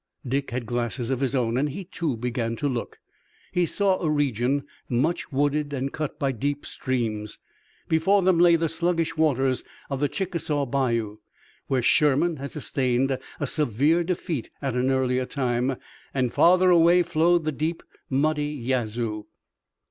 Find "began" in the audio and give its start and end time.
2.17-2.55